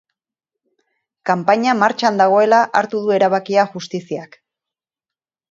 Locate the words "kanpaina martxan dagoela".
1.29-2.63